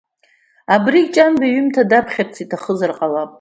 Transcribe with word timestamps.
Абригь 0.75 1.09
Ҷанба 1.15 1.45
иҩымҭа 1.47 1.83
даԥхьарц 1.89 2.35
иҭахызар 2.43 2.91
ҟалап… 2.97 3.29